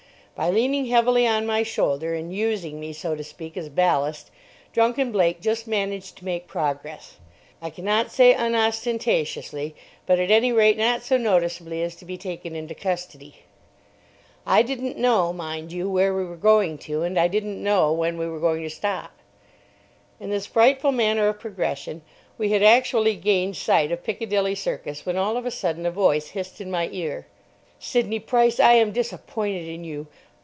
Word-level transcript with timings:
By 0.33 0.49
leaning 0.49 0.87
heavily 0.87 1.27
on 1.27 1.45
my 1.45 1.61
shoulder 1.61 2.15
and 2.15 2.33
using 2.35 2.79
me, 2.79 2.93
so 2.93 3.13
to 3.13 3.23
speak, 3.23 3.55
as 3.57 3.69
ballast, 3.69 4.31
drunken 4.73 5.11
Blake 5.11 5.39
just 5.39 5.67
managed 5.67 6.17
to 6.17 6.25
make 6.25 6.47
progress, 6.47 7.17
I 7.61 7.69
cannot 7.69 8.09
say 8.11 8.33
unostentatiously, 8.33 9.75
but 10.07 10.19
at 10.19 10.31
any 10.31 10.51
rate 10.51 10.79
not 10.79 11.03
so 11.03 11.17
noticeably 11.17 11.83
as 11.83 11.95
to 11.97 12.05
be 12.05 12.17
taken 12.17 12.55
into 12.55 12.73
custody. 12.73 13.35
I 14.43 14.63
didn't 14.63 14.97
know, 14.97 15.31
mind 15.31 15.71
you, 15.71 15.87
where 15.87 16.11
we 16.15 16.25
were 16.25 16.35
going 16.35 16.79
to, 16.79 17.03
and 17.03 17.19
I 17.19 17.27
didn't 17.27 17.61
know 17.61 17.93
when 17.93 18.17
we 18.17 18.27
were 18.27 18.39
going 18.39 18.63
to 18.63 18.69
stop. 18.71 19.11
In 20.19 20.31
this 20.31 20.47
frightful 20.47 20.91
manner 20.91 21.27
of 21.27 21.39
progression 21.39 22.01
we 22.39 22.49
had 22.49 22.63
actually 22.63 23.15
gained 23.15 23.57
sight 23.57 23.91
of 23.91 24.03
Piccadilly 24.03 24.55
Circus 24.55 25.05
when 25.05 25.17
all 25.17 25.37
of 25.37 25.45
a 25.45 25.51
sudden 25.51 25.85
a 25.85 25.91
voice 25.91 26.29
hissed 26.29 26.59
in 26.59 26.71
my 26.71 26.89
ear: 26.91 27.27
"Sidney 27.77 28.19
Price, 28.19 28.59
I 28.59 28.73
am 28.73 28.91
disappointed 28.91 29.67
in 29.67 29.83
you." 29.83 30.07